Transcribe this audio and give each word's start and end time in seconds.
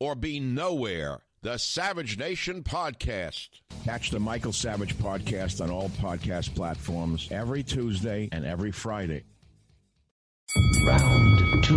or 0.00 0.14
be 0.14 0.40
nowhere. 0.40 1.20
The 1.42 1.58
Savage 1.58 2.18
Nation 2.18 2.62
Podcast. 2.62 3.48
Catch 3.84 4.10
the 4.10 4.18
Michael 4.18 4.52
Savage 4.52 4.96
Podcast 4.96 5.62
on 5.62 5.70
all 5.70 5.90
podcast 5.90 6.54
platforms 6.54 7.28
every 7.30 7.62
Tuesday 7.62 8.28
and 8.32 8.44
every 8.44 8.72
Friday. 8.72 9.22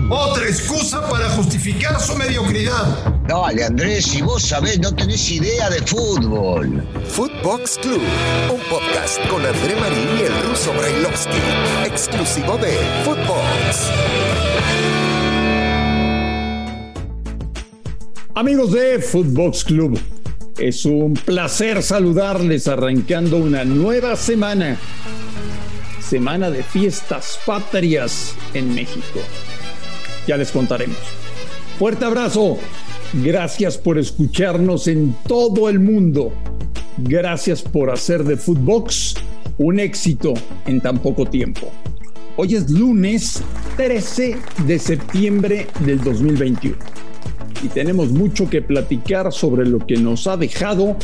Otra 0.09 0.47
excusa 0.47 1.01
para 1.09 1.29
justificar 1.29 1.99
su 1.99 2.15
mediocridad. 2.15 3.27
Dale, 3.27 3.63
Andrés, 3.63 4.05
si 4.05 4.21
vos 4.21 4.41
sabés, 4.43 4.79
no 4.79 4.91
tenés 4.91 5.29
idea 5.31 5.69
de 5.69 5.81
fútbol. 5.81 6.83
Footbox 7.05 7.77
Club, 7.79 8.01
un 8.51 8.61
podcast 8.69 9.19
con 9.29 9.45
André 9.45 9.75
Marín 9.75 10.19
y 10.19 10.21
el 10.23 10.43
ruso 10.47 10.71
Brailovsky, 10.73 11.37
exclusivo 11.85 12.57
de 12.57 12.77
Footbox. 13.03 14.98
Amigos 18.39 18.71
de 18.71 18.99
Footbox 18.99 19.65
Club, 19.65 19.99
es 20.57 20.85
un 20.85 21.13
placer 21.13 21.83
saludarles 21.83 22.69
arrancando 22.69 23.35
una 23.35 23.65
nueva 23.65 24.15
semana. 24.15 24.77
Semana 25.99 26.49
de 26.49 26.63
fiestas 26.63 27.37
patrias 27.45 28.33
en 28.53 28.73
México. 28.73 29.19
Ya 30.25 30.37
les 30.37 30.53
contaremos. 30.53 30.95
Fuerte 31.77 32.05
abrazo. 32.05 32.57
Gracias 33.11 33.77
por 33.77 33.97
escucharnos 33.97 34.87
en 34.87 35.13
todo 35.27 35.67
el 35.67 35.81
mundo. 35.81 36.31
Gracias 36.97 37.61
por 37.61 37.89
hacer 37.89 38.23
de 38.23 38.37
Footbox 38.37 39.15
un 39.57 39.81
éxito 39.81 40.33
en 40.65 40.79
tan 40.79 40.99
poco 40.99 41.25
tiempo. 41.25 41.73
Hoy 42.37 42.55
es 42.55 42.69
lunes 42.69 43.43
13 43.75 44.37
de 44.65 44.79
septiembre 44.79 45.67
del 45.81 46.01
2021 46.01 47.08
y 47.63 47.67
tenemos 47.67 48.09
mucho 48.09 48.49
que 48.49 48.61
platicar 48.61 49.31
sobre 49.31 49.65
lo 49.67 49.79
que 49.79 49.97
nos 49.97 50.27
ha 50.27 50.37
dejado 50.37 50.95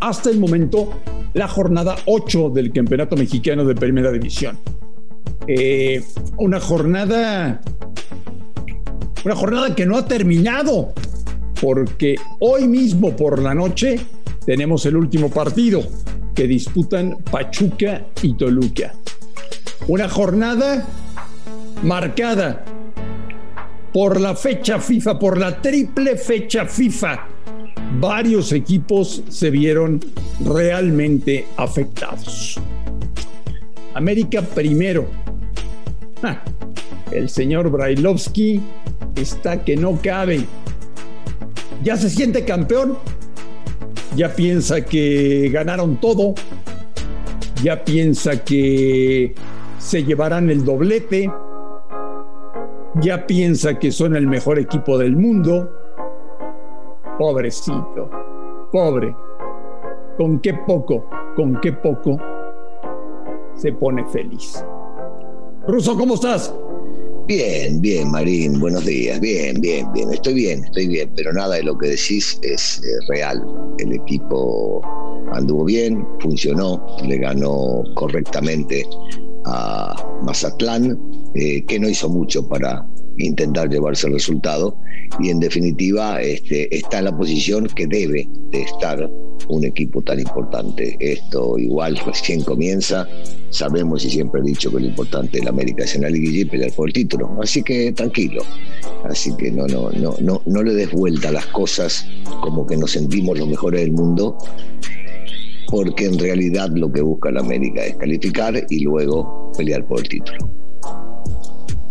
hasta 0.00 0.30
el 0.30 0.38
momento 0.38 0.92
la 1.34 1.48
jornada 1.48 1.96
8 2.06 2.50
del 2.50 2.72
Campeonato 2.72 3.16
Mexicano 3.16 3.64
de 3.64 3.74
Primera 3.74 4.10
División. 4.10 4.58
Eh, 5.46 6.02
una 6.36 6.60
jornada 6.60 7.60
una 9.24 9.36
jornada 9.36 9.74
que 9.74 9.84
no 9.84 9.96
ha 9.96 10.06
terminado 10.06 10.94
porque 11.60 12.16
hoy 12.38 12.66
mismo 12.66 13.14
por 13.14 13.40
la 13.40 13.54
noche 13.54 14.00
tenemos 14.46 14.86
el 14.86 14.96
último 14.96 15.28
partido 15.28 15.82
que 16.34 16.46
disputan 16.46 17.18
Pachuca 17.30 18.06
y 18.22 18.34
Toluca. 18.34 18.94
Una 19.88 20.08
jornada 20.08 20.86
marcada 21.82 22.64
por 23.92 24.20
la 24.20 24.34
fecha 24.34 24.78
FIFA, 24.78 25.18
por 25.18 25.38
la 25.38 25.60
triple 25.60 26.16
fecha 26.16 26.66
FIFA. 26.66 27.26
Varios 27.98 28.52
equipos 28.52 29.22
se 29.28 29.50
vieron 29.50 30.00
realmente 30.44 31.46
afectados. 31.56 32.58
América 33.94 34.42
primero. 34.42 35.08
Ah, 36.22 36.40
el 37.10 37.28
señor 37.28 37.70
Brailovsky 37.70 38.60
está 39.16 39.64
que 39.64 39.76
no 39.76 39.98
cabe. 40.00 40.44
Ya 41.82 41.96
se 41.96 42.08
siente 42.08 42.44
campeón. 42.44 42.96
Ya 44.16 44.34
piensa 44.34 44.84
que 44.84 45.50
ganaron 45.52 46.00
todo. 46.00 46.34
Ya 47.62 47.84
piensa 47.84 48.44
que 48.44 49.34
se 49.78 50.04
llevarán 50.04 50.50
el 50.50 50.64
doblete 50.64 51.30
ya 52.96 53.26
piensa 53.26 53.78
que 53.78 53.92
son 53.92 54.16
el 54.16 54.26
mejor 54.26 54.58
equipo 54.58 54.98
del 54.98 55.16
mundo. 55.16 55.70
Pobrecito, 57.18 58.10
pobre. 58.72 59.14
Con 60.16 60.40
qué 60.40 60.54
poco, 60.54 61.08
con 61.36 61.60
qué 61.60 61.72
poco 61.72 62.18
se 63.54 63.72
pone 63.72 64.04
feliz. 64.06 64.64
Ruso, 65.66 65.96
¿cómo 65.96 66.14
estás? 66.14 66.54
Bien, 67.26 67.80
bien, 67.80 68.10
Marín, 68.10 68.58
buenos 68.58 68.84
días. 68.84 69.20
Bien, 69.20 69.60
bien, 69.60 69.90
bien. 69.92 70.12
Estoy 70.12 70.34
bien, 70.34 70.64
estoy 70.64 70.88
bien, 70.88 71.12
pero 71.14 71.32
nada 71.32 71.54
de 71.56 71.62
lo 71.62 71.78
que 71.78 71.90
decís 71.90 72.38
es 72.42 72.82
eh, 72.82 73.06
real. 73.08 73.46
El 73.78 73.92
equipo 73.92 74.82
anduvo 75.32 75.64
bien, 75.64 76.04
funcionó, 76.18 76.84
le 77.06 77.18
ganó 77.18 77.84
correctamente 77.94 78.84
a 79.46 79.94
Mazatlán, 80.22 80.98
eh, 81.34 81.62
que 81.64 81.78
no 81.78 81.88
hizo 81.88 82.08
mucho 82.08 82.46
para 82.46 82.86
intentar 83.18 83.68
llevarse 83.68 84.06
el 84.06 84.14
resultado. 84.14 84.76
Y 85.18 85.30
en 85.30 85.40
definitiva 85.40 86.20
este, 86.22 86.74
está 86.74 86.98
en 86.98 87.06
la 87.06 87.16
posición 87.16 87.66
que 87.66 87.86
debe 87.86 88.28
de 88.50 88.62
estar 88.62 89.10
un 89.48 89.64
equipo 89.64 90.00
tan 90.02 90.20
importante. 90.20 90.96
Esto 91.00 91.58
igual 91.58 91.96
recién 92.06 92.42
comienza, 92.42 93.06
sabemos 93.50 94.04
y 94.04 94.10
siempre 94.10 94.40
he 94.40 94.44
dicho 94.44 94.70
que 94.70 94.80
lo 94.80 94.86
importante 94.86 95.38
de 95.38 95.44
la 95.44 95.50
América 95.50 95.84
es 95.84 95.94
en 95.96 96.02
la 96.02 96.10
liguilla 96.10 96.42
y 96.42 96.44
pelear 96.44 96.72
por 96.72 96.88
el 96.88 96.92
título, 96.92 97.36
así 97.42 97.62
que 97.62 97.92
tranquilo, 97.92 98.42
así 99.04 99.34
que 99.36 99.50
no, 99.50 99.66
no, 99.66 99.90
no, 99.90 100.14
no, 100.20 100.42
no 100.46 100.62
le 100.62 100.74
des 100.74 100.92
vuelta 100.92 101.28
a 101.28 101.32
las 101.32 101.46
cosas 101.46 102.06
como 102.40 102.66
que 102.66 102.76
nos 102.76 102.92
sentimos 102.92 103.38
los 103.38 103.48
mejores 103.48 103.80
del 103.80 103.92
mundo 103.92 104.38
porque 105.70 106.06
en 106.06 106.18
realidad 106.18 106.70
lo 106.74 106.90
que 106.90 107.00
busca 107.00 107.30
la 107.30 107.40
América 107.40 107.84
es 107.84 107.96
calificar 107.96 108.54
y 108.68 108.84
luego 108.84 109.52
pelear 109.56 109.86
por 109.86 110.00
el 110.00 110.08
título. 110.08 110.50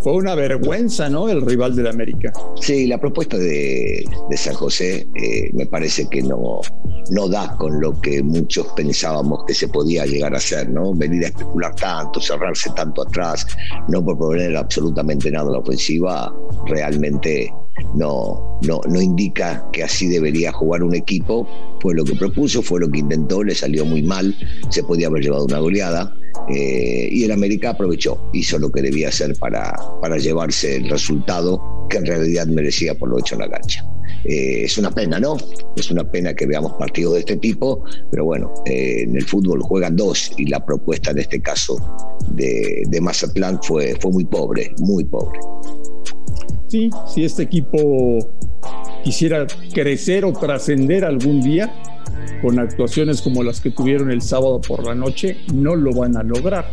Fue 0.02 0.14
una 0.14 0.34
vergüenza, 0.34 1.10
¿no? 1.10 1.28
El 1.28 1.42
rival 1.42 1.76
de 1.76 1.84
la 1.84 1.90
América. 1.90 2.32
Sí, 2.62 2.88
la 2.88 2.98
propuesta 2.98 3.38
de, 3.38 4.06
San 4.36 4.54
José 4.54 5.06
eh, 5.22 5.50
me 5.52 5.66
parece 5.66 6.08
que 6.10 6.22
no, 6.22 6.62
no 7.12 7.28
da 7.28 7.58
con 7.58 7.82
lo 7.82 8.00
que 8.00 8.24
muchos 8.24 8.68
pensábamos 8.78 9.44
que 9.46 9.54
se 9.54 9.68
podía 9.68 10.06
llegar 10.06 10.34
a 10.34 10.38
hacer, 10.38 10.70
¿no? 10.70 10.94
Venir 10.94 11.26
a 11.26 11.28
especular 11.28 11.76
tanto, 11.76 12.22
cerrarse 12.22 12.70
tanto 12.78 13.02
atrás, 13.02 13.46
no 13.90 14.04
proponer 14.04 14.56
absolutamente 14.56 15.30
nada 15.32 15.48
en 15.48 15.54
la 15.54 15.60
ofensiva, 15.60 16.34
realmente 16.66 17.54
no, 17.96 18.60
no, 18.64 18.82
no 18.88 19.02
indica 19.02 19.66
que 19.72 19.84
así 19.84 20.08
debería 20.08 20.52
jugar 20.52 20.84
un 20.84 20.96
equipo. 20.96 21.48
Fue 21.82 21.94
lo 21.96 22.04
que 22.04 22.16
propuso, 22.16 22.62
fue 22.62 22.80
lo 22.80 22.90
que 22.90 23.00
intentó, 23.00 23.44
le 23.44 23.56
salió 23.56 23.86
muy 23.86 24.04
mal, 24.04 24.36
se 24.70 24.84
podía 24.84 25.08
haber 25.08 25.24
llevado 25.24 25.46
una 25.46 25.60
goleada. 25.60 26.14
Eh, 26.50 27.10
y 27.12 27.24
el 27.24 27.32
América 27.32 27.72
aprovechó, 27.72 28.30
hizo 28.34 28.58
lo 28.58 28.72
que 28.72 28.82
debía 28.82 29.10
hacer 29.10 29.36
para, 29.38 29.74
para 30.02 30.18
llevarse 30.18 30.78
el 30.78 30.90
resultado 30.90 31.88
que 31.90 31.98
en 31.98 32.06
realidad 32.06 32.48
merecía 32.48 32.98
por 32.98 33.10
lo 33.10 33.20
hecho 33.20 33.36
en 33.36 33.42
la 33.42 33.50
cancha. 33.50 33.86
Eh, 34.24 34.64
es 34.66 34.78
una 34.78 34.92
pena, 34.92 35.20
¿no? 35.20 35.38
Es 35.76 35.92
una 35.92 36.04
pena 36.04 36.34
que 36.34 36.46
veamos 36.46 36.74
partidos 36.74 37.14
de 37.14 37.20
este 37.20 37.38
tipo, 37.38 37.84
pero 38.12 38.26
bueno, 38.26 38.54
eh, 38.66 39.04
en 39.04 39.16
el 39.16 39.26
fútbol 39.26 39.62
juegan 39.62 39.96
dos 39.96 40.32
y 40.38 40.46
la 40.46 40.66
propuesta 40.66 41.12
en 41.12 41.20
este 41.20 41.42
caso 41.42 41.78
de, 42.32 42.84
de 42.88 43.02
Mazatlán 43.02 43.60
fue, 43.64 43.96
fue 44.00 44.12
muy 44.12 44.26
pobre, 44.26 44.74
muy 44.80 45.04
pobre. 45.06 45.40
Sí, 46.70 46.92
si 47.08 47.26
este 47.26 47.42
equipo 47.42 48.20
quisiera 49.04 49.48
crecer 49.74 50.24
o 50.24 50.34
trascender 50.34 51.04
algún 51.04 51.42
día, 51.42 51.74
con 52.44 52.60
actuaciones 52.60 53.24
como 53.24 53.44
las 53.44 53.60
que 53.60 53.72
tuvieron 53.72 54.12
el 54.12 54.22
sábado 54.22 54.62
por 54.62 54.86
la 54.86 54.94
noche, 54.94 55.38
no 55.52 55.76
lo 55.76 55.92
van 55.94 56.16
a 56.16 56.22
lograr. 56.22 56.66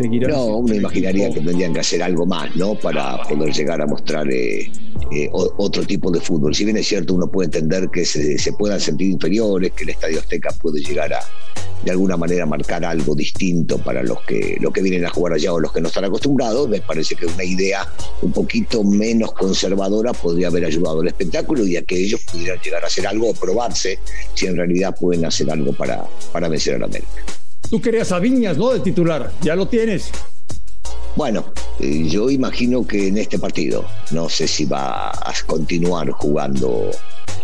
No, 0.00 0.56
uno 0.58 0.74
imaginaría 0.74 1.30
que 1.30 1.40
tendrían 1.40 1.74
que 1.74 1.80
hacer 1.80 2.02
algo 2.02 2.24
más, 2.24 2.54
¿no? 2.56 2.74
Para 2.74 3.22
poder 3.22 3.52
llegar 3.52 3.82
a 3.82 3.86
mostrar 3.86 4.30
eh, 4.30 4.70
eh, 5.12 5.28
otro 5.32 5.84
tipo 5.84 6.10
de 6.10 6.20
fútbol. 6.20 6.54
Si 6.54 6.64
bien 6.64 6.78
es 6.78 6.88
cierto, 6.88 7.14
uno 7.14 7.30
puede 7.30 7.46
entender 7.46 7.90
que 7.90 8.04
se, 8.04 8.38
se, 8.38 8.52
puedan 8.54 8.80
sentir 8.80 9.10
inferiores, 9.10 9.72
que 9.72 9.84
el 9.84 9.90
Estadio 9.90 10.20
Azteca 10.20 10.50
puede 10.60 10.80
llegar 10.80 11.12
a, 11.12 11.20
de 11.84 11.90
alguna 11.90 12.16
manera, 12.16 12.46
marcar 12.46 12.84
algo 12.84 13.14
distinto 13.14 13.78
para 13.78 14.02
los 14.02 14.22
que, 14.22 14.56
los 14.60 14.72
que 14.72 14.82
vienen 14.82 15.04
a 15.04 15.10
jugar 15.10 15.34
allá 15.34 15.52
o 15.52 15.60
los 15.60 15.72
que 15.72 15.80
no 15.80 15.88
están 15.88 16.04
acostumbrados. 16.04 16.68
Me 16.68 16.80
parece 16.80 17.14
que 17.14 17.26
una 17.26 17.44
idea 17.44 17.86
un 18.22 18.32
poquito 18.32 18.84
menos 18.84 19.32
conservadora 19.32 20.12
podría 20.12 20.48
haber 20.48 20.64
ayudado 20.64 21.00
al 21.00 21.08
espectáculo 21.08 21.66
y 21.66 21.76
a 21.76 21.82
que 21.82 21.96
ellos 21.96 22.20
pudieran 22.30 22.58
llegar 22.60 22.84
a 22.84 22.86
hacer 22.86 23.06
algo 23.06 23.30
o 23.30 23.34
probarse 23.34 23.98
si 24.34 24.46
en 24.46 24.56
realidad 24.56 24.94
pueden 24.98 25.24
hacer 25.24 25.50
algo 25.50 25.72
para, 25.72 26.04
para 26.32 26.48
vencer 26.48 26.74
a 26.74 26.78
la 26.78 26.86
América. 26.86 27.39
Tú 27.70 27.80
querías 27.80 28.10
a 28.10 28.18
Viñas, 28.18 28.58
¿no? 28.58 28.70
De 28.70 28.80
titular. 28.80 29.30
Ya 29.42 29.54
lo 29.54 29.68
tienes. 29.68 30.10
Bueno, 31.14 31.52
eh, 31.78 32.08
yo 32.08 32.28
imagino 32.28 32.84
que 32.84 33.08
en 33.08 33.18
este 33.18 33.38
partido, 33.38 33.84
no 34.10 34.28
sé 34.28 34.48
si 34.48 34.64
va 34.64 35.10
a 35.10 35.32
continuar 35.46 36.10
jugando 36.10 36.90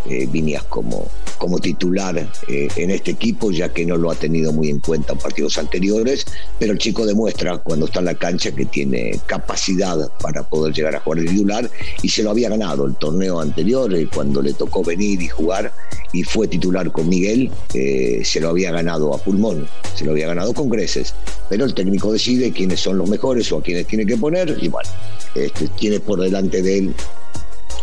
eh, 0.08 0.26
Viñas 0.30 0.64
como, 0.64 1.08
como 1.38 1.58
titular 1.58 2.18
eh, 2.48 2.68
en 2.76 2.90
este 2.90 3.12
equipo, 3.12 3.50
ya 3.50 3.72
que 3.72 3.84
no 3.84 3.96
lo 3.96 4.10
ha 4.10 4.14
tenido 4.14 4.52
muy 4.52 4.70
en 4.70 4.80
cuenta 4.80 5.12
en 5.12 5.18
partidos 5.18 5.58
anteriores, 5.58 6.24
pero 6.58 6.72
el 6.72 6.78
chico 6.78 7.06
demuestra 7.06 7.58
cuando 7.58 7.86
está 7.86 8.00
en 8.00 8.06
la 8.06 8.14
cancha 8.14 8.52
que 8.52 8.66
tiene 8.66 9.18
capacidad 9.26 9.96
para 10.20 10.42
poder 10.42 10.72
llegar 10.74 10.96
a 10.96 11.00
jugar 11.00 11.20
titular 11.20 11.70
y 12.02 12.08
se 12.08 12.22
lo 12.22 12.30
había 12.30 12.48
ganado 12.48 12.86
el 12.86 12.94
torneo 12.96 13.40
anterior, 13.40 13.92
eh, 13.94 14.08
cuando 14.12 14.42
le 14.42 14.54
tocó 14.54 14.82
venir 14.82 15.20
y 15.22 15.28
jugar 15.28 15.72
y 16.12 16.22
fue 16.22 16.48
titular 16.48 16.90
con 16.92 17.08
Miguel, 17.08 17.50
se 17.72 18.40
lo 18.40 18.48
había 18.48 18.70
ganado 18.70 19.12
a 19.14 19.18
pulmón, 19.18 19.68
se 19.94 20.04
lo 20.04 20.12
había 20.12 20.28
ganado 20.28 20.54
con 20.54 20.70
creces, 20.70 21.14
pero 21.50 21.64
el 21.64 21.74
técnico 21.74 22.12
decide 22.12 22.52
quiénes 22.52 22.80
son 22.80 22.96
los 22.96 23.08
mejores 23.08 23.50
o 23.52 23.58
a 23.58 23.62
quiénes 23.62 23.86
tiene 23.86 24.06
que 24.06 24.16
poner 24.16 24.56
y 24.60 24.68
bueno, 24.68 24.88
este, 25.34 25.68
tiene 25.68 26.00
por 26.00 26.20
delante 26.20 26.62
de 26.62 26.78
él 26.78 26.94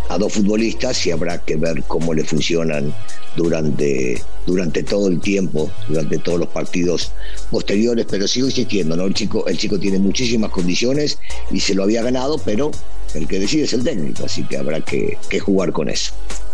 a 0.09 0.17
dos 0.17 0.33
futbolistas 0.33 1.05
y 1.05 1.11
habrá 1.11 1.39
que 1.39 1.55
ver 1.55 1.83
cómo 1.83 2.13
le 2.13 2.23
funcionan 2.23 2.93
durante, 3.35 4.21
durante 4.45 4.83
todo 4.83 5.07
el 5.07 5.19
tiempo, 5.19 5.71
durante 5.87 6.17
todos 6.19 6.39
los 6.39 6.49
partidos 6.49 7.11
posteriores, 7.49 8.05
pero 8.09 8.27
sigo 8.27 8.47
insistiendo, 8.47 8.95
¿no? 8.95 9.05
El 9.05 9.13
chico, 9.13 9.45
el 9.47 9.57
chico 9.57 9.79
tiene 9.79 9.99
muchísimas 9.99 10.51
condiciones 10.51 11.19
y 11.51 11.59
se 11.59 11.73
lo 11.73 11.83
había 11.83 12.03
ganado, 12.03 12.37
pero 12.43 12.71
el 13.13 13.27
que 13.27 13.39
decide 13.39 13.63
es 13.63 13.73
el 13.73 13.83
técnico, 13.83 14.25
así 14.25 14.43
que 14.43 14.57
habrá 14.57 14.81
que, 14.81 15.17
jugar 15.39 15.71
con 15.71 15.89
eso. 15.89 16.13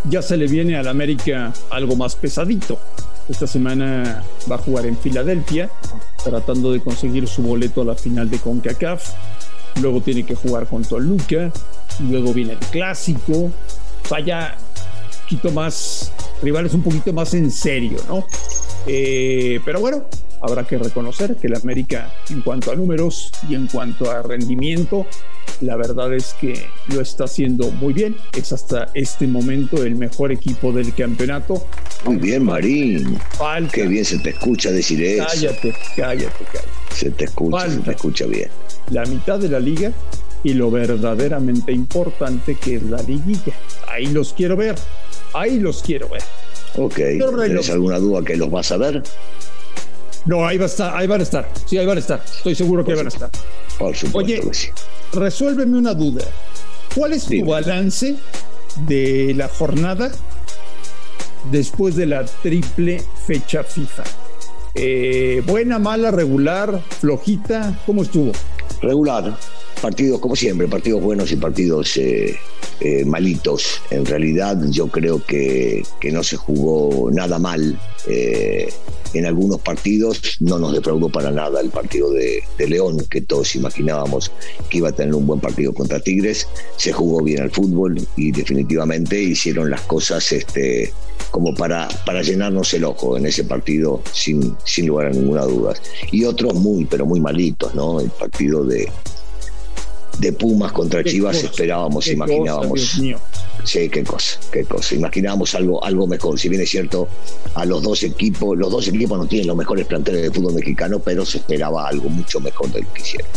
Ya 0.10 0.22
se 0.22 0.38
le 0.38 0.48
viene 0.48 0.78
al 0.78 0.88
América 0.88 1.54
algo 1.70 1.96
más 1.96 2.16
pesadito. 2.16 2.80
Esta 3.28 3.48
semana 3.48 4.24
va 4.50 4.56
a 4.56 4.60
jugar 4.60 4.86
en 4.86 4.98
Filadelfia, 4.98 5.70
tratando 6.24 6.72
de 6.72 6.80
conseguir 6.80 7.28
su 7.28 7.44
boleto 7.44 7.82
a 7.82 7.86
la 7.86 7.96
final 7.96 8.30
de 8.30 8.40
CONCACAF. 8.40 9.14
Luego 9.82 10.02
tiene 10.02 10.26
que 10.26 10.36
jugar 10.36 10.68
con 10.68 10.84
Toluca, 10.84 11.52
luego 12.00 12.34
viene 12.34 12.54
el 12.54 12.60
clásico, 12.60 13.52
vaya 14.10 14.56
un 14.58 15.22
poquito 15.24 15.52
más, 15.52 16.12
rivales 16.42 16.74
un 16.74 16.84
poquito 16.84 17.14
más 17.14 17.34
en 17.34 17.52
serio, 17.52 17.98
¿no? 18.08 18.26
Eh, 18.88 19.60
pero 19.66 19.80
bueno, 19.80 20.06
habrá 20.42 20.66
que 20.66 20.78
reconocer 20.78 21.36
que 21.36 21.48
el 21.48 21.56
América, 21.56 22.12
en 22.30 22.42
cuanto 22.42 22.72
a 22.72 22.76
números 22.76 23.32
y 23.50 23.56
en 23.56 23.68
cuanto 23.68 24.10
a 24.10 24.22
rendimiento, 24.22 25.06
la 25.62 25.76
verdad 25.76 26.14
es 26.14 26.34
que 26.40 26.66
lo 26.88 27.02
está 27.02 27.26
haciendo 27.26 27.70
muy 27.72 27.94
bien. 27.94 28.16
Es 28.36 28.54
hasta 28.54 28.90
este 28.94 29.28
momento 29.28 29.84
el 29.84 29.96
mejor 29.96 30.32
equipo 30.32 30.72
del 30.72 30.94
campeonato. 30.94 31.66
Muy 32.06 32.16
bien, 32.16 32.46
Marín. 32.46 33.18
Falta. 33.38 33.72
Qué 33.74 33.88
bien 33.88 34.06
se 34.06 34.20
te 34.20 34.30
escucha 34.30 34.72
decir 34.72 35.04
eso. 35.04 35.26
Cállate, 35.28 35.76
cállate, 35.96 36.46
cállate. 36.46 36.70
Se 36.96 37.12
te 37.12 37.26
escucha, 37.26 37.70
se 37.70 37.80
te 37.80 37.92
escucha 37.92 38.26
bien. 38.26 38.50
La 38.92 39.06
mitad 39.06 39.38
de 39.38 39.50
la 39.50 39.60
liga 39.60 39.92
y 40.44 40.54
lo 40.54 40.72
verdaderamente 40.72 41.72
importante 41.72 42.56
que 42.56 42.76
es 42.76 42.84
la 42.84 43.02
liguilla. 43.02 43.54
Ahí 43.88 44.08
los 44.08 44.34
quiero 44.34 44.56
ver, 44.56 44.76
ahí 45.34 45.60
los 45.60 45.82
quiero 45.82 46.10
ver. 46.10 46.24
Ok, 46.76 46.96
¿tienes 46.96 47.70
alguna 47.70 48.00
duda 48.00 48.24
que 48.24 48.38
los 48.38 48.50
vas 48.50 48.72
a 48.72 48.78
ver? 48.78 49.04
No, 50.26 50.46
ahí, 50.46 50.58
va 50.58 50.66
a 50.66 50.68
estar, 50.68 50.96
ahí 50.96 51.08
van 51.08 51.22
a 51.22 51.24
estar, 51.24 51.50
sí, 51.66 51.78
ahí 51.78 51.86
van 51.86 51.98
a 51.98 52.02
estar, 52.02 52.22
estoy 52.24 52.54
seguro 52.54 52.84
que 52.86 52.94
van 52.94 53.06
a 53.06 53.10
estar. 53.10 53.30
Por 53.78 53.96
supuesto 53.96 54.18
Oye, 54.34 54.42
que 54.42 54.54
sí. 54.54 54.68
resuélveme 55.14 55.78
una 55.78 55.94
duda. 55.94 56.26
¿Cuál 56.96 57.14
es 57.14 57.26
tu 57.26 57.46
balance 57.46 58.16
de 58.88 59.34
la 59.36 59.48
jornada 59.48 60.12
después 61.52 61.96
de 61.96 62.06
la 62.06 62.26
triple 62.26 63.02
fecha 63.26 63.64
FIFA? 63.64 64.04
Eh, 64.76 65.42
buena, 65.46 65.80
mala, 65.80 66.12
regular, 66.12 66.82
flojita, 67.00 67.80
¿cómo 67.86 68.04
estuvo? 68.04 68.32
Regular, 68.82 69.36
partidos 69.80 70.20
como 70.20 70.36
siempre, 70.36 70.68
partidos 70.68 71.02
buenos 71.02 71.32
y 71.32 71.36
partidos 71.36 71.98
eh, 71.98 72.36
eh, 72.82 73.06
malitos. 73.06 73.82
En 73.90 74.06
realidad 74.06 74.58
yo 74.70 74.88
creo 74.88 75.24
que, 75.26 75.84
que 76.00 76.12
no 76.12 76.24
se 76.24 76.38
jugó 76.38 77.10
nada 77.12 77.40
mal 77.40 77.80
eh, 78.08 78.70
en 79.14 79.26
algunos 79.26 79.60
partidos. 79.62 80.38
No 80.40 80.60
nos 80.60 80.74
defraudó 80.74 81.10
para 81.10 81.32
nada 81.32 81.62
el 81.62 81.70
partido 81.70 82.12
de, 82.12 82.44
León, 82.68 83.06
que 83.10 83.22
todos 83.22 83.56
imaginábamos 83.56 84.32
que 84.70 84.78
iba 84.78 84.90
a 84.90 84.92
tener 84.92 85.16
un 85.16 85.26
buen 85.26 85.40
partido 85.40 85.74
contra 85.74 86.00
Tigres. 86.00 86.48
Se 86.78 86.92
jugó 86.92 87.24
bien 87.24 87.42
al 87.42 87.52
fútbol 87.52 88.00
y 88.16 88.32
definitivamente 88.32 89.22
hicieron 89.22 89.70
las 89.70 89.82
cosas 89.82 90.32
este, 90.32 90.94
como 91.32 91.54
para, 91.56 91.88
para 92.06 92.22
llenarnos 92.22 92.74
el 92.74 92.84
ojo 92.84 93.18
en 93.18 93.26
ese 93.26 93.44
partido 93.44 94.02
sin, 94.12 94.56
sin 94.66 94.88
lugar 94.88 95.08
a 95.08 95.12
ninguna 95.12 95.44
duda. 95.44 95.74
Y 96.12 96.26
otros 96.26 96.54
muy, 96.54 96.86
pero 96.86 97.06
muy 97.06 97.20
malitos, 97.20 97.74
¿no? 97.76 98.00
El 98.00 98.10
partido 98.10 98.64
de, 98.64 98.90
de 100.20 100.34
Pumas 100.34 100.72
contra 100.72 101.04
Chivas 101.04 101.38
cosa, 101.38 101.48
esperábamos, 101.48 102.08
imaginábamos. 102.08 102.80
Cosa, 102.80 103.20
sí, 103.64 103.90
qué 103.90 104.04
cosa, 104.04 104.40
qué 104.52 104.66
cosa. 104.66 104.96
Imaginábamos 104.96 105.56
algo, 105.56 105.84
algo 105.84 106.08
mejor. 106.08 106.38
Si 106.40 106.50
bien 106.50 106.62
es 106.62 106.70
cierto, 106.70 107.08
a 107.56 107.66
los 107.66 107.82
dos 107.82 108.04
equipos, 108.04 108.58
los 108.58 108.72
dos 108.72 108.88
equipos 108.88 109.18
no 109.18 109.26
tienen 109.26 109.48
los 109.48 109.58
mejores 109.58 109.86
planteles 109.86 110.24
de 110.24 110.32
fútbol 110.32 110.54
mexicano, 110.54 111.00
pero 111.00 111.26
se 111.26 111.38
esperaba 111.38 111.88
algo 111.88 112.10
mucho 112.10 112.40
mejor 112.40 112.72
del 112.72 112.86
que 112.88 113.02
hicieron. 113.02 113.30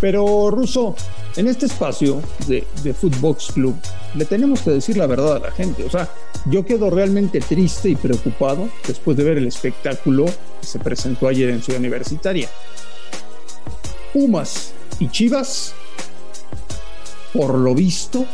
Pero, 0.00 0.50
Russo, 0.50 0.96
en 1.36 1.46
este 1.46 1.66
espacio 1.66 2.22
de, 2.46 2.66
de 2.82 2.94
Footbox 2.94 3.52
Club, 3.52 3.76
le 4.14 4.24
tenemos 4.24 4.62
que 4.62 4.70
decir 4.70 4.96
la 4.96 5.06
verdad 5.06 5.36
a 5.36 5.38
la 5.40 5.50
gente. 5.50 5.84
O 5.84 5.90
sea, 5.90 6.08
yo 6.46 6.64
quedo 6.64 6.88
realmente 6.88 7.40
triste 7.40 7.90
y 7.90 7.96
preocupado 7.96 8.70
después 8.86 9.14
de 9.18 9.24
ver 9.24 9.36
el 9.36 9.46
espectáculo 9.46 10.24
que 10.24 10.66
se 10.66 10.78
presentó 10.78 11.28
ayer 11.28 11.50
en 11.50 11.62
Ciudad 11.62 11.80
Universitaria. 11.80 12.48
Pumas 14.14 14.72
y 14.98 15.08
Chivas 15.08 15.74
por 17.32 17.54
lo 17.54 17.74
visto, 17.74 18.26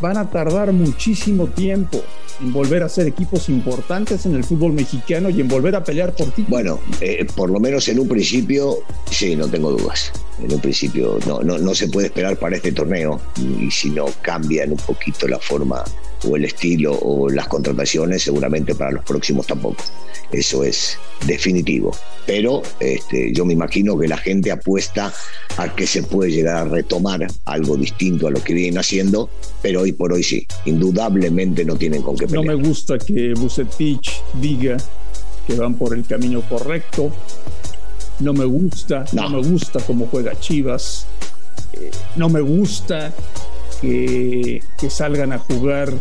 van 0.00 0.16
a 0.16 0.30
tardar 0.30 0.72
muchísimo 0.72 1.46
tiempo 1.48 2.02
en 2.40 2.52
volver 2.52 2.82
a 2.82 2.88
ser 2.88 3.06
equipos 3.06 3.48
importantes 3.48 4.26
en 4.26 4.34
el 4.34 4.44
fútbol 4.44 4.72
mexicano 4.72 5.30
y 5.30 5.40
en 5.40 5.48
volver 5.48 5.76
a 5.76 5.84
pelear 5.84 6.14
por 6.14 6.30
ti. 6.32 6.44
Bueno, 6.48 6.80
eh, 7.00 7.26
por 7.36 7.50
lo 7.50 7.60
menos 7.60 7.88
en 7.88 8.00
un 8.00 8.08
principio, 8.08 8.78
sí, 9.10 9.36
no 9.36 9.48
tengo 9.48 9.70
dudas. 9.70 10.12
En 10.42 10.52
un 10.52 10.60
principio 10.60 11.18
no, 11.26 11.40
no, 11.40 11.58
no 11.58 11.74
se 11.74 11.88
puede 11.88 12.08
esperar 12.08 12.36
para 12.36 12.56
este 12.56 12.72
torneo 12.72 13.20
y 13.36 13.70
si 13.70 13.90
no 13.90 14.06
cambian 14.20 14.72
un 14.72 14.78
poquito 14.78 15.28
la 15.28 15.38
forma 15.38 15.84
o 16.26 16.36
el 16.36 16.44
estilo 16.44 16.98
o 16.98 17.28
las 17.30 17.48
contrataciones, 17.48 18.22
seguramente 18.22 18.74
para 18.74 18.92
los 18.92 19.04
próximos 19.04 19.46
tampoco. 19.46 19.82
Eso 20.32 20.64
es 20.64 20.98
definitivo. 21.26 21.94
Pero 22.26 22.62
este, 22.80 23.32
yo 23.32 23.44
me 23.44 23.52
imagino 23.52 23.98
que 23.98 24.08
la 24.08 24.16
gente 24.16 24.50
apuesta 24.50 25.12
a 25.56 25.74
que 25.74 25.86
se 25.86 26.02
puede 26.02 26.30
llegar 26.30 26.56
a 26.56 26.64
retomar 26.64 27.26
algo 27.44 27.76
distinto 27.76 28.26
a 28.26 28.30
lo 28.30 28.42
que 28.42 28.54
vienen 28.54 28.78
haciendo, 28.78 29.28
pero 29.62 29.82
hoy 29.82 29.92
por 29.92 30.12
hoy 30.12 30.22
sí, 30.22 30.46
indudablemente 30.64 31.64
no 31.64 31.76
tienen 31.76 32.02
con 32.02 32.16
qué 32.16 32.26
pelear. 32.26 32.44
No 32.44 32.56
me 32.56 32.68
gusta 32.68 32.98
que 32.98 33.34
Bucetich 33.34 34.22
diga 34.40 34.76
que 35.46 35.54
van 35.54 35.74
por 35.74 35.94
el 35.94 36.04
camino 36.06 36.40
correcto. 36.48 37.12
No 38.20 38.32
me 38.32 38.44
gusta, 38.44 39.04
no, 39.12 39.28
no 39.28 39.40
me 39.40 39.48
gusta 39.48 39.80
cómo 39.80 40.06
juega 40.10 40.38
Chivas. 40.38 41.06
Eh, 41.74 41.90
no 42.16 42.28
me 42.28 42.40
gusta 42.40 43.12
que, 43.84 44.62
que 44.78 44.90
salgan 44.90 45.32
a 45.32 45.38
jugar 45.38 45.92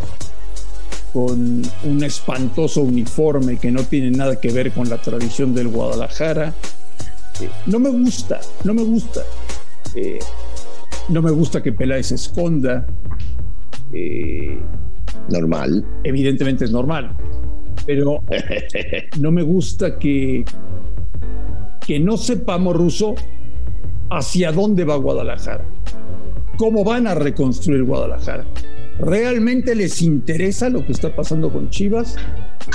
con 1.11 1.61
un 1.83 2.03
espantoso 2.03 2.81
uniforme 2.81 3.57
que 3.57 3.71
no 3.71 3.83
tiene 3.83 4.09
nada 4.11 4.39
que 4.39 4.51
ver 4.51 4.71
con 4.71 4.89
la 4.89 5.01
tradición 5.01 5.53
del 5.53 5.67
Guadalajara. 5.67 6.53
Eh, 7.41 7.49
no 7.67 7.79
me 7.79 7.89
gusta, 7.89 8.39
no 8.63 8.73
me 8.73 8.83
gusta. 8.83 9.21
Eh, 9.95 10.19
no 11.09 11.21
me 11.21 11.31
gusta 11.31 11.61
que 11.61 11.73
Peláez 11.73 12.07
se 12.07 12.15
esconda. 12.15 12.87
Eh, 13.91 14.57
Normal. 15.29 15.85
Evidentemente 16.03 16.65
es 16.65 16.71
normal. 16.71 17.15
Pero 17.85 18.23
no 19.19 19.31
me 19.31 19.41
gusta 19.43 19.97
que, 19.97 20.45
que 21.85 21.99
no 21.99 22.17
sepamos, 22.17 22.75
Ruso, 22.75 23.15
hacia 24.09 24.51
dónde 24.51 24.85
va 24.85 24.95
Guadalajara. 24.95 25.65
¿Cómo 26.57 26.83
van 26.83 27.07
a 27.07 27.15
reconstruir 27.15 27.83
Guadalajara? 27.83 28.45
¿Realmente 28.99 29.73
les 29.75 30.01
interesa 30.01 30.69
lo 30.69 30.85
que 30.85 30.91
está 30.91 31.15
pasando 31.15 31.51
con 31.51 31.69
Chivas? 31.69 32.15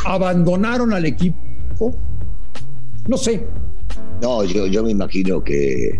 ¿Abandonaron 0.04 0.92
al 0.92 1.06
equipo? 1.06 1.97
No 3.06 3.16
sé. 3.16 3.47
No, 4.20 4.42
yo, 4.44 4.66
yo 4.66 4.82
me 4.82 4.90
imagino 4.90 5.42
que, 5.42 5.99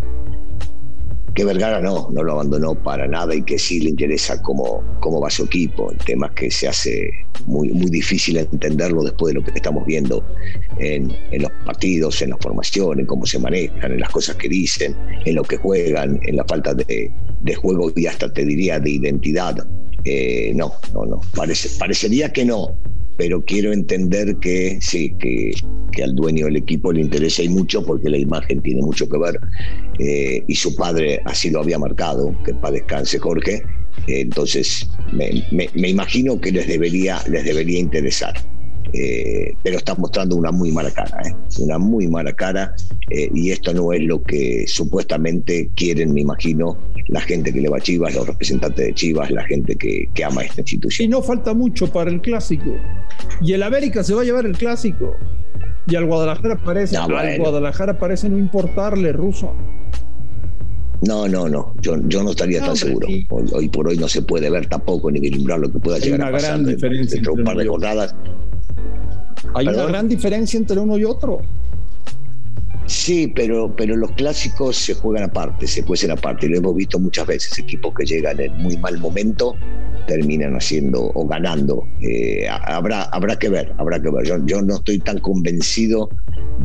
que 1.33 1.45
Vergara 1.45 1.79
no, 1.79 2.09
no 2.11 2.23
lo 2.23 2.33
abandonó 2.33 2.75
para 2.75 3.07
nada 3.07 3.33
y 3.35 3.43
que 3.43 3.57
sí 3.57 3.79
le 3.79 3.91
interesa 3.91 4.41
cómo, 4.41 4.83
cómo 4.99 5.21
va 5.21 5.29
su 5.29 5.45
equipo. 5.45 5.91
El 5.91 5.97
tema 5.97 6.27
es 6.27 6.33
que 6.33 6.51
se 6.51 6.67
hace 6.67 7.11
muy, 7.45 7.69
muy 7.69 7.89
difícil 7.89 8.37
entenderlo 8.37 9.03
después 9.03 9.33
de 9.33 9.39
lo 9.39 9.45
que 9.45 9.51
estamos 9.55 9.85
viendo 9.85 10.23
en, 10.77 11.15
en 11.31 11.41
los 11.41 11.51
partidos, 11.65 12.21
en 12.21 12.31
las 12.31 12.39
formaciones, 12.39 13.01
en 13.01 13.05
cómo 13.05 13.25
se 13.25 13.39
manejan, 13.39 13.91
en 13.91 13.99
las 13.99 14.09
cosas 14.09 14.35
que 14.35 14.49
dicen, 14.49 14.95
en 15.25 15.35
lo 15.35 15.43
que 15.43 15.57
juegan, 15.57 16.19
en 16.23 16.35
la 16.35 16.45
falta 16.45 16.73
de, 16.73 17.11
de 17.41 17.55
juego 17.55 17.91
y 17.95 18.07
hasta 18.07 18.31
te 18.31 18.45
diría 18.45 18.79
de 18.79 18.91
identidad. 18.91 19.55
Eh, 20.03 20.53
no, 20.55 20.73
no, 20.93 21.05
no. 21.05 21.21
Parece, 21.35 21.69
parecería 21.77 22.31
que 22.31 22.45
no, 22.45 22.77
pero 23.19 23.43
quiero 23.43 23.73
entender 23.73 24.37
que 24.37 24.79
sí, 24.79 25.13
que, 25.19 25.51
que, 25.91 26.03
al 26.03 26.15
dueño 26.15 26.45
del 26.45 26.55
equipo 26.55 26.93
le 26.93 27.01
interesa 27.01 27.43
y 27.43 27.49
mucho 27.49 27.85
porque 27.85 28.09
la 28.09 28.17
imagen 28.17 28.61
tiene 28.61 28.81
mucho 28.81 29.09
que 29.09 29.17
ver 29.17 29.37
eh, 29.99 30.41
y 30.47 30.55
su 30.55 30.73
padre 30.73 31.21
así 31.25 31.49
lo 31.49 31.59
había 31.59 31.77
marcado, 31.77 32.33
que 32.45 32.53
para 32.53 32.77
Jorge, 33.21 33.61
entonces 34.07 34.89
me, 35.11 35.43
me, 35.51 35.69
me, 35.73 35.89
imagino 35.89 36.39
que 36.39 36.53
les 36.53 36.65
debería, 36.65 37.21
les 37.29 37.43
debería 37.43 37.79
interesar. 37.79 38.35
Eh, 38.93 39.53
pero 39.63 39.77
está 39.77 39.93
mostrando 39.95 40.35
una 40.35 40.51
muy 40.51 40.71
mala 40.71 40.89
cara, 40.91 41.21
¿eh? 41.23 41.35
una 41.59 41.77
muy 41.77 42.07
mala 42.07 42.33
cara, 42.33 42.73
eh, 43.09 43.29
y 43.33 43.51
esto 43.51 43.73
no 43.73 43.93
es 43.93 44.01
lo 44.01 44.23
que 44.23 44.65
supuestamente 44.67 45.69
quieren, 45.75 46.13
me 46.13 46.21
imagino, 46.21 46.77
la 47.07 47.21
gente 47.21 47.53
que 47.53 47.61
le 47.61 47.69
va 47.69 47.77
a 47.77 47.81
Chivas, 47.81 48.15
los 48.15 48.25
representantes 48.25 48.87
de 48.87 48.93
Chivas, 48.93 49.29
la 49.29 49.43
gente 49.43 49.75
que, 49.75 50.09
que 50.13 50.23
ama 50.23 50.43
esta 50.43 50.61
institución. 50.61 51.05
Y 51.05 51.09
no 51.09 51.21
falta 51.21 51.53
mucho 51.53 51.87
para 51.91 52.09
el 52.09 52.19
clásico, 52.21 52.71
y 53.41 53.53
el 53.53 53.63
América 53.63 54.03
se 54.03 54.13
va 54.15 54.21
a 54.21 54.25
llevar 54.25 54.45
el 54.45 54.57
clásico, 54.57 55.15
y 55.87 55.95
al 55.95 56.05
Guadalajara 56.05 56.57
parece, 56.57 56.95
no, 56.95 57.05
bueno. 57.05 57.19
al 57.19 57.37
Guadalajara 57.39 57.99
parece 57.99 58.27
no 58.27 58.37
importarle, 58.37 59.11
ruso. 59.11 59.53
No, 61.01 61.27
no, 61.27 61.47
no, 61.47 61.73
yo, 61.81 61.95
yo 62.07 62.23
no 62.23 62.31
estaría 62.31 62.59
no, 62.59 62.67
tan 62.67 62.75
seguro. 62.75 63.07
Hoy, 63.07 63.25
hoy, 63.53 63.69
por 63.69 63.87
hoy 63.87 63.97
no 63.97 64.07
se 64.09 64.21
puede 64.21 64.49
ver 64.49 64.65
tampoco 64.67 65.09
ni 65.09 65.19
vislumbrar 65.19 65.59
lo 65.59 65.71
que 65.71 65.79
pueda 65.79 65.97
llegar 65.97 66.21
a 66.21 66.31
pasar 66.31 66.59
gran 66.59 66.65
diferencia 66.65 67.15
dentro 67.15 67.35
de 67.35 67.41
un 67.41 67.45
par 67.45 67.57
de 67.57 67.67
jornadas. 67.67 68.15
Hay 69.53 69.65
¿Perdón? 69.65 69.83
una 69.83 69.91
gran 69.91 70.07
diferencia 70.07 70.57
entre 70.57 70.79
uno 70.79 70.97
y 70.97 71.05
otro. 71.05 71.41
Sí, 72.85 73.31
pero, 73.35 73.75
pero 73.75 73.95
los 73.95 74.11
clásicos 74.13 74.75
se 74.75 74.95
juegan 74.95 75.23
aparte, 75.29 75.67
se 75.67 75.83
cuecen 75.83 76.11
aparte. 76.11 76.49
Lo 76.49 76.57
hemos 76.57 76.75
visto 76.75 76.99
muchas 76.99 77.27
veces, 77.27 77.57
equipos 77.59 77.93
que 77.93 78.05
llegan 78.05 78.39
en 78.39 78.57
muy 78.57 78.77
mal 78.77 78.97
momento 78.97 79.55
terminan 80.07 80.55
haciendo 80.55 81.11
o 81.13 81.27
ganando. 81.27 81.87
Eh, 82.01 82.47
habrá, 82.49 83.03
habrá 83.03 83.37
que 83.37 83.47
ver, 83.49 83.71
habrá 83.77 84.01
que 84.01 84.09
ver. 84.09 84.25
Yo, 84.25 84.37
yo, 84.45 84.61
no 84.63 84.77
estoy 84.77 84.97
tan 84.97 85.19
convencido 85.19 86.09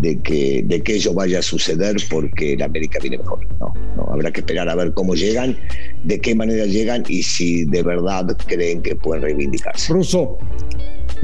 de 0.01 0.19
que, 0.21 0.63
de 0.65 0.83
que 0.83 0.95
ello 0.95 1.13
vaya 1.13 1.41
a 1.41 1.43
suceder 1.43 1.97
porque 2.09 2.57
la 2.57 2.65
América 2.65 2.99
viene 3.03 3.19
mejor. 3.19 3.47
No, 3.61 3.75
no, 3.97 4.09
habrá 4.11 4.31
que 4.33 4.41
esperar 4.41 4.71
a 4.71 4.75
ver 4.75 4.95
cómo 4.95 5.15
llegan, 5.15 5.59
de 6.05 6.21
qué 6.21 6.35
manera 6.35 6.65
llegan 6.65 7.05
y 7.07 7.23
si 7.23 7.67
de 7.67 7.83
verdad 7.83 8.27
creen 8.47 8.81
que 8.81 8.97
pueden 8.97 9.25
reivindicarse. 9.25 9.93
Russo, 9.93 10.39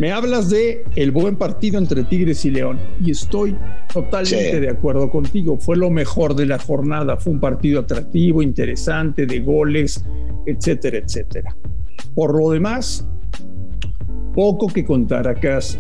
me 0.01 0.13
hablas 0.13 0.49
de 0.49 0.83
el 0.97 1.11
buen 1.11 1.37
partido 1.37 1.77
entre 1.77 2.05
Tigres 2.05 2.47
y 2.47 2.51
León 2.51 2.81
y 3.05 3.11
estoy 3.11 3.55
totalmente 3.93 4.53
sí. 4.53 4.59
de 4.59 4.71
acuerdo 4.71 5.11
contigo. 5.11 5.59
Fue 5.59 5.77
lo 5.77 5.91
mejor 5.91 6.35
de 6.35 6.47
la 6.47 6.59
jornada. 6.59 7.19
Fue 7.19 7.35
un 7.35 7.39
partido 7.39 7.81
atractivo, 7.81 8.41
interesante, 8.41 9.27
de 9.27 9.41
goles, 9.41 10.03
etcétera, 10.47 10.97
etcétera. 10.97 11.55
Por 12.15 12.35
lo 12.35 12.51
demás, 12.51 13.07
poco 14.35 14.69
que 14.69 14.87
contar 14.87 15.29
a 15.29 15.35
casa, 15.35 15.79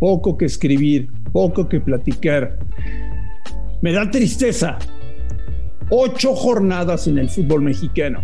poco 0.00 0.36
que 0.36 0.46
escribir, 0.46 1.08
poco 1.32 1.68
que 1.68 1.78
platicar. 1.78 2.58
Me 3.82 3.92
da 3.92 4.10
tristeza. 4.10 4.78
Ocho 5.90 6.34
jornadas 6.34 7.06
en 7.06 7.18
el 7.18 7.28
fútbol 7.28 7.62
mexicano 7.62 8.20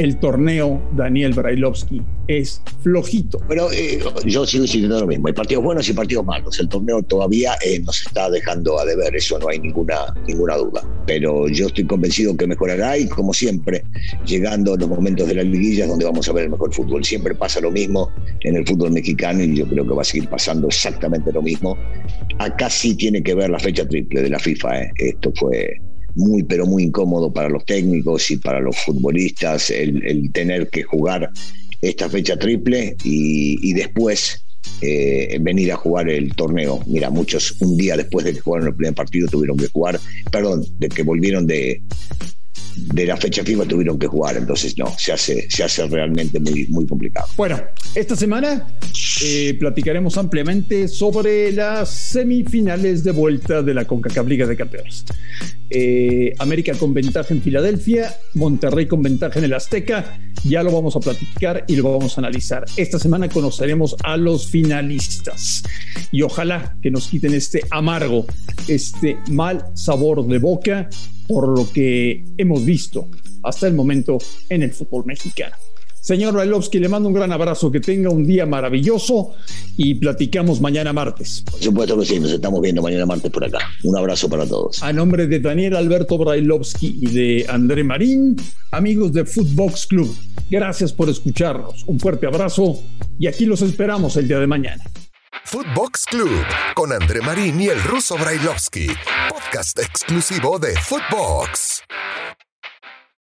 el 0.00 0.18
torneo 0.18 0.80
Daniel 0.96 1.34
Brailovsky 1.34 2.02
es 2.38 2.62
flojito. 2.82 3.40
Pero 3.48 3.70
eh, 3.72 3.98
yo 4.24 4.46
sigo 4.46 4.62
diciendo 4.62 5.00
lo 5.00 5.06
mismo, 5.06 5.26
hay 5.26 5.34
partidos 5.34 5.64
buenos 5.64 5.88
y 5.88 5.92
partidos 5.92 6.24
malos. 6.24 6.58
El 6.60 6.68
torneo 6.68 7.02
todavía 7.02 7.56
eh, 7.64 7.80
nos 7.80 8.06
está 8.06 8.30
dejando 8.30 8.78
a 8.78 8.84
deber, 8.84 9.14
eso 9.16 9.38
no 9.40 9.48
hay 9.48 9.58
ninguna, 9.58 10.14
ninguna 10.28 10.56
duda. 10.56 10.82
Pero 11.06 11.48
yo 11.48 11.66
estoy 11.66 11.86
convencido 11.86 12.36
que 12.36 12.46
mejorará 12.46 12.96
y 12.96 13.08
como 13.08 13.34
siempre, 13.34 13.82
llegando 14.24 14.74
a 14.74 14.76
los 14.76 14.88
momentos 14.88 15.26
de 15.26 15.34
las 15.34 15.44
liguillas 15.44 15.88
donde 15.88 16.04
vamos 16.04 16.28
a 16.28 16.32
ver 16.32 16.44
el 16.44 16.50
mejor 16.50 16.72
fútbol. 16.72 17.04
Siempre 17.04 17.34
pasa 17.34 17.60
lo 17.60 17.72
mismo 17.72 18.10
en 18.40 18.56
el 18.56 18.66
fútbol 18.66 18.92
mexicano 18.92 19.42
y 19.42 19.56
yo 19.56 19.66
creo 19.66 19.84
que 19.84 19.94
va 19.94 20.02
a 20.02 20.04
seguir 20.04 20.28
pasando 20.28 20.68
exactamente 20.68 21.32
lo 21.32 21.42
mismo. 21.42 21.76
Acá 22.38 22.70
sí 22.70 22.94
tiene 22.94 23.22
que 23.22 23.34
ver 23.34 23.50
la 23.50 23.58
fecha 23.58 23.86
triple 23.86 24.22
de 24.22 24.30
la 24.30 24.38
FIFA. 24.38 24.82
Eh. 24.82 24.92
Esto 24.96 25.32
fue 25.34 25.80
muy, 26.14 26.44
pero 26.44 26.64
muy 26.64 26.84
incómodo 26.84 27.32
para 27.32 27.48
los 27.48 27.64
técnicos 27.64 28.30
y 28.30 28.36
para 28.36 28.60
los 28.60 28.76
futbolistas 28.76 29.70
el 29.70 30.30
tener 30.32 30.68
que 30.68 30.82
jugar 30.82 31.30
esta 31.80 32.08
fecha 32.08 32.38
triple 32.38 32.96
y, 33.04 33.72
después 33.72 34.44
eh, 34.80 35.38
venir 35.40 35.72
a 35.72 35.76
jugar 35.76 36.08
el 36.08 36.34
torneo. 36.34 36.82
Mira, 36.86 37.10
muchos 37.10 37.56
un 37.60 37.76
día 37.76 37.96
después 37.96 38.24
de 38.24 38.34
que 38.34 38.40
jugaron 38.40 38.68
el 38.68 38.74
primer 38.74 38.94
partido 38.94 39.28
tuvieron 39.28 39.56
que 39.56 39.68
jugar, 39.68 39.98
perdón, 40.30 40.64
de 40.78 40.88
que 40.88 41.02
volvieron 41.02 41.46
de, 41.46 41.82
de 42.76 43.06
la 43.06 43.16
fecha 43.16 43.44
FIFA 43.44 43.64
tuvieron 43.64 43.98
que 43.98 44.06
jugar, 44.06 44.36
entonces 44.36 44.76
no, 44.78 44.92
se 44.98 45.12
hace, 45.12 45.50
se 45.50 45.64
hace 45.64 45.86
realmente 45.86 46.38
muy, 46.40 46.66
muy 46.68 46.86
complicado. 46.86 47.28
Bueno, 47.36 47.60
esta 47.94 48.16
semana 48.16 48.66
eh, 49.22 49.56
platicaremos 49.58 50.16
ampliamente 50.16 50.88
sobre 50.88 51.52
las 51.52 51.90
semifinales 51.90 53.04
de 53.04 53.12
vuelta 53.12 53.62
de 53.62 53.74
la 53.74 53.84
CONCACAF 53.84 54.26
Liga 54.26 54.46
de 54.46 54.56
Campeones. 54.56 55.04
Eh, 55.72 56.34
América 56.38 56.74
con 56.74 56.92
ventaja 56.92 57.32
en 57.32 57.42
Filadelfia, 57.42 58.12
Monterrey 58.34 58.86
con 58.86 59.02
ventaja 59.02 59.38
en 59.38 59.44
el 59.44 59.54
Azteca, 59.54 60.18
ya 60.44 60.64
lo 60.64 60.72
vamos 60.72 60.96
a 60.96 61.00
platicar 61.00 61.64
y 61.68 61.76
lo 61.76 61.84
vamos 61.84 62.18
a 62.18 62.22
analizar. 62.22 62.64
Esta 62.76 62.98
semana 62.98 63.28
conoceremos 63.28 63.94
a 64.02 64.16
los 64.16 64.48
finalistas 64.48 65.62
y 66.10 66.22
ojalá 66.22 66.76
que 66.82 66.90
nos 66.90 67.06
quiten 67.06 67.34
este 67.34 67.62
amargo, 67.70 68.26
este 68.66 69.16
mal 69.30 69.64
sabor 69.74 70.26
de 70.26 70.38
boca 70.38 70.88
por 71.28 71.56
lo 71.56 71.70
que 71.72 72.24
hemos 72.36 72.64
visto 72.64 73.08
hasta 73.44 73.68
el 73.68 73.74
momento 73.74 74.18
en 74.48 74.64
el 74.64 74.72
fútbol 74.72 75.04
mexicano. 75.06 75.54
Señor 76.00 76.32
Brailovsky, 76.32 76.78
le 76.78 76.88
mando 76.88 77.08
un 77.08 77.14
gran 77.14 77.30
abrazo, 77.30 77.70
que 77.70 77.80
tenga 77.80 78.08
un 78.10 78.26
día 78.26 78.46
maravilloso 78.46 79.32
y 79.76 79.94
platicamos 79.94 80.60
mañana 80.60 80.92
martes. 80.92 81.44
Por 81.50 81.60
supuesto 81.60 81.98
que 81.98 82.06
sí, 82.06 82.18
nos 82.18 82.32
estamos 82.32 82.60
viendo 82.62 82.82
mañana 82.82 83.04
martes 83.04 83.30
por 83.30 83.44
acá. 83.44 83.58
Un 83.84 83.96
abrazo 83.96 84.28
para 84.28 84.46
todos. 84.46 84.82
A 84.82 84.92
nombre 84.92 85.26
de 85.26 85.40
Daniel 85.40 85.76
Alberto 85.76 86.16
Brailovsky 86.16 86.98
y 87.02 87.06
de 87.12 87.46
André 87.48 87.84
Marín, 87.84 88.36
amigos 88.70 89.12
de 89.12 89.24
Footbox 89.24 89.86
Club, 89.86 90.14
gracias 90.50 90.92
por 90.92 91.10
escucharnos. 91.10 91.84
Un 91.86 92.00
fuerte 92.00 92.26
abrazo 92.26 92.80
y 93.18 93.26
aquí 93.26 93.44
los 93.44 93.60
esperamos 93.62 94.16
el 94.16 94.26
día 94.26 94.38
de 94.38 94.46
mañana. 94.46 94.82
Footbox 95.44 96.06
Club 96.06 96.30
con 96.74 96.92
André 96.92 97.20
Marín 97.20 97.60
y 97.60 97.68
el 97.68 97.82
ruso 97.82 98.16
Brailovsky, 98.16 98.86
podcast 99.28 99.78
exclusivo 99.78 100.58
de 100.58 100.74
Footbox. 100.76 101.82